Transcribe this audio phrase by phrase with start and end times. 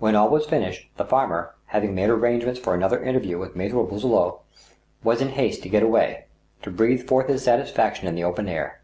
[0.00, 4.40] When all was finished, the farmer, having made arrangements for another interview with Maltre Boisselot,
[5.04, 6.24] was in haste to get away—
[6.64, 8.80] to breathe forth his satisfaction in the open air.